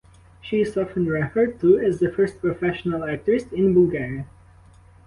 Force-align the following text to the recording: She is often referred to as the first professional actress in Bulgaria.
She 0.41 0.59
is 0.61 0.75
often 0.75 1.05
referred 1.05 1.59
to 1.59 1.77
as 1.77 1.99
the 1.99 2.09
first 2.11 2.41
professional 2.41 3.03
actress 3.03 3.43
in 3.51 3.75
Bulgaria. 3.75 4.25